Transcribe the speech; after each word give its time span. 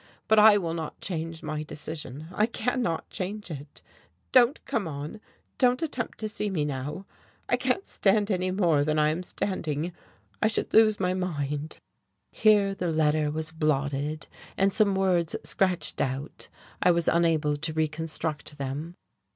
But 0.27 0.39
I 0.39 0.57
will 0.57 0.73
not 0.73 0.99
change 0.99 1.43
my 1.43 1.61
decision, 1.61 2.25
I 2.33 2.47
cannot 2.47 3.07
change 3.11 3.51
it. 3.51 3.83
Don't 4.31 4.65
come 4.65 4.87
on, 4.87 5.21
don't 5.59 5.83
attempt 5.83 6.17
to 6.21 6.27
see 6.27 6.49
me 6.49 6.65
now. 6.65 7.05
I 7.47 7.55
can't 7.55 7.87
stand 7.87 8.31
any 8.31 8.49
more 8.49 8.83
than 8.83 8.97
I 8.97 9.11
am 9.11 9.21
standing, 9.21 9.93
I 10.41 10.47
should 10.47 10.73
lose 10.73 10.99
my 10.99 11.13
mind." 11.13 11.77
Here 12.31 12.73
the 12.73 12.91
letter 12.91 13.29
was 13.29 13.51
blotted, 13.51 14.25
and 14.57 14.73
some 14.73 14.95
words 14.95 15.35
scratched 15.43 16.01
out. 16.01 16.47
I 16.81 16.89
was 16.89 17.07
unable 17.07 17.55
to 17.57 17.71
reconstruct 17.71 18.57
them. 18.57 18.95